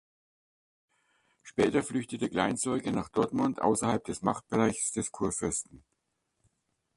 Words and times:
Später 1.43 1.83
flüchtete 1.83 2.27
Kleinsorgen 2.27 2.95
nach 2.95 3.09
Dortmund 3.09 3.61
außerhalb 3.61 4.03
des 4.03 4.23
Machtbereichs 4.23 4.93
des 4.93 5.11
Kurfürsten. 5.11 5.83